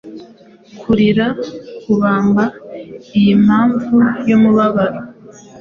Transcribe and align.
Kurira 0.79 1.27
'Kubamba 1.81 2.43
iyi 3.17 3.33
mpamvu 3.43 3.95
yumubabaro, 4.29 4.99